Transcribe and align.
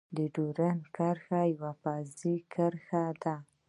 د 0.15 0.17
ډيورند 0.33 0.83
کرښه 0.95 1.41
يوه 1.53 1.71
فرضي 1.81 2.35
کرښه 2.53 3.03
ده. 3.23 3.35